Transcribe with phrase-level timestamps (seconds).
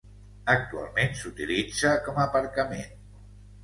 [0.53, 3.01] Actualment s'utilitza com aparcament.